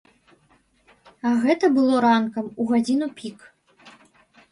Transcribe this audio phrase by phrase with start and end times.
[1.27, 3.45] А гэта было ранкам, у гадзіну пік.